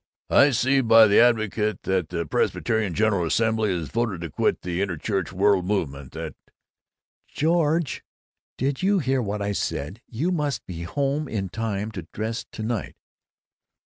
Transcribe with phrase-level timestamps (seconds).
[0.31, 0.41] "Uh huh.
[0.45, 4.81] I see by the Advocate that the Presbyterian General Assembly has voted to quit the
[4.81, 6.13] Interchurch World Movement.
[6.13, 6.33] That"
[7.37, 8.03] "George!
[8.57, 10.01] Did you hear what I said?
[10.07, 12.95] You must be home in time to dress to night."